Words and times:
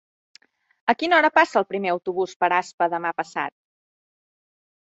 A 0.93 0.95
quina 1.01 1.17
hora 1.19 1.29
passa 1.35 1.59
el 1.61 1.67
primer 1.75 1.91
autobús 1.93 2.35
per 2.41 2.51
Aspa 2.63 2.89
demà 2.97 3.13
passat? 3.23 3.57